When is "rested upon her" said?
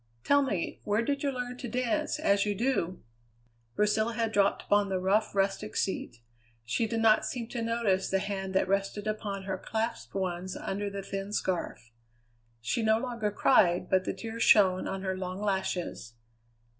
8.67-9.59